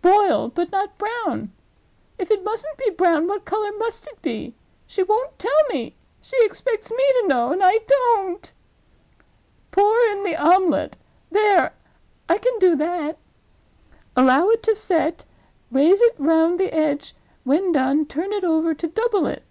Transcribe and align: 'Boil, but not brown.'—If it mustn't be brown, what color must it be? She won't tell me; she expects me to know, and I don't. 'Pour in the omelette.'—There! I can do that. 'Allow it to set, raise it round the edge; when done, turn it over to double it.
'Boil, 0.00 0.46
but 0.48 0.70
not 0.70 0.96
brown.'—If 0.96 2.30
it 2.30 2.44
mustn't 2.44 2.76
be 2.78 2.90
brown, 2.90 3.26
what 3.26 3.44
color 3.44 3.72
must 3.78 4.06
it 4.06 4.22
be? 4.22 4.54
She 4.86 5.02
won't 5.02 5.36
tell 5.40 5.58
me; 5.72 5.96
she 6.20 6.36
expects 6.44 6.92
me 6.92 7.02
to 7.20 7.26
know, 7.26 7.50
and 7.50 7.64
I 7.64 7.78
don't. 7.88 8.52
'Pour 9.72 10.00
in 10.04 10.22
the 10.22 10.36
omelette.'—There! 10.36 11.74
I 12.28 12.38
can 12.38 12.56
do 12.60 12.76
that. 12.76 13.18
'Allow 14.16 14.50
it 14.50 14.62
to 14.62 14.74
set, 14.76 15.24
raise 15.72 16.00
it 16.00 16.14
round 16.16 16.60
the 16.60 16.72
edge; 16.72 17.16
when 17.42 17.72
done, 17.72 18.06
turn 18.06 18.32
it 18.32 18.44
over 18.44 18.74
to 18.74 18.86
double 18.86 19.26
it. 19.26 19.42